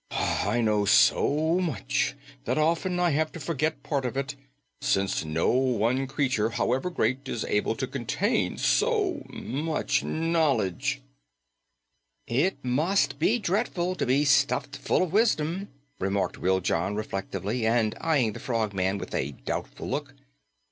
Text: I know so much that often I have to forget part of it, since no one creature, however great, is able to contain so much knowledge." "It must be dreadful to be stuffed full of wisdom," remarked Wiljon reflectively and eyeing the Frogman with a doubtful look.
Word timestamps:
I 0.45 0.61
know 0.61 0.85
so 0.85 1.59
much 1.59 2.15
that 2.45 2.57
often 2.57 2.99
I 2.99 3.11
have 3.11 3.31
to 3.33 3.39
forget 3.39 3.83
part 3.83 4.03
of 4.03 4.17
it, 4.17 4.35
since 4.81 5.23
no 5.23 5.49
one 5.51 6.07
creature, 6.07 6.49
however 6.49 6.89
great, 6.89 7.29
is 7.29 7.45
able 7.45 7.75
to 7.75 7.85
contain 7.85 8.57
so 8.57 9.23
much 9.29 10.03
knowledge." 10.03 11.03
"It 12.25 12.65
must 12.65 13.19
be 13.19 13.37
dreadful 13.37 13.93
to 13.93 14.07
be 14.07 14.25
stuffed 14.25 14.75
full 14.75 15.03
of 15.03 15.13
wisdom," 15.13 15.67
remarked 15.99 16.41
Wiljon 16.41 16.95
reflectively 16.97 17.67
and 17.67 17.95
eyeing 18.01 18.33
the 18.33 18.39
Frogman 18.39 18.97
with 18.97 19.13
a 19.13 19.33
doubtful 19.45 19.87
look. 19.87 20.15